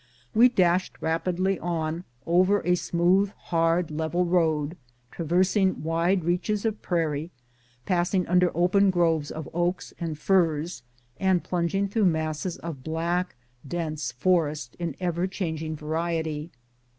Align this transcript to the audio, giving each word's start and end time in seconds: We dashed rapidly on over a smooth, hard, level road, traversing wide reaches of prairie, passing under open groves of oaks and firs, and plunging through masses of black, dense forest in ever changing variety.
We 0.33 0.49
dashed 0.49 0.99
rapidly 0.99 1.59
on 1.59 2.05
over 2.25 2.61
a 2.61 2.73
smooth, 2.73 3.29
hard, 3.37 3.91
level 3.91 4.25
road, 4.25 4.75
traversing 5.11 5.83
wide 5.83 6.23
reaches 6.25 6.65
of 6.65 6.81
prairie, 6.81 7.29
passing 7.85 8.25
under 8.25 8.49
open 8.57 8.89
groves 8.89 9.29
of 9.29 9.47
oaks 9.53 9.93
and 9.99 10.17
firs, 10.17 10.81
and 11.19 11.43
plunging 11.43 11.87
through 11.87 12.05
masses 12.05 12.57
of 12.57 12.83
black, 12.83 13.35
dense 13.67 14.11
forest 14.11 14.75
in 14.79 14.95
ever 14.99 15.27
changing 15.27 15.75
variety. 15.75 16.49